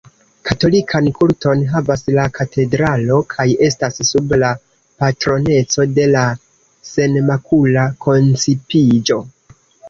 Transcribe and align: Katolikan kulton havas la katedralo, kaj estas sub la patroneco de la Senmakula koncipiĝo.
Katolikan 0.49 1.07
kulton 1.17 1.59
havas 1.73 2.01
la 2.15 2.23
katedralo, 2.37 3.17
kaj 3.33 3.45
estas 3.67 3.99
sub 4.07 4.33
la 4.45 4.49
patroneco 5.03 5.87
de 5.99 6.09
la 6.15 6.25
Senmakula 6.93 7.85
koncipiĝo. 8.07 9.21